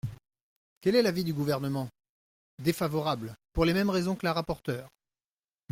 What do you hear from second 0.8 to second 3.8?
est l’avis du Gouvernement? Défavorable, pour les